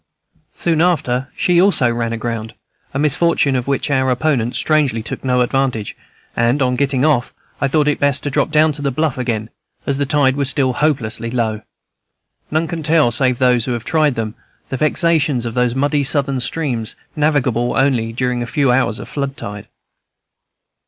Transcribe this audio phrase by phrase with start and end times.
[0.55, 2.55] Soon after, she also ran aground,
[2.91, 5.95] a misfortune of which our opponent strangely took no advantage;
[6.35, 9.51] and, on getting off, I thought it best to drop down to the bluff again,
[9.85, 11.61] as the tide was still hopelessly low.
[12.49, 14.33] None can tell, save those who have tried them,
[14.69, 19.37] the vexations of those muddy Southern streams, navigable only during a few hours of flood
[19.37, 19.67] tide.